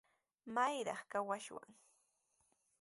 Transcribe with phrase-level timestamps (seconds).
[0.53, 1.69] ¿Maytrawraq kawashwan?